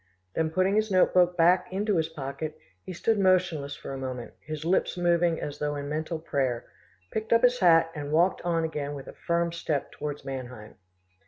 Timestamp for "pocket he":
2.09-2.91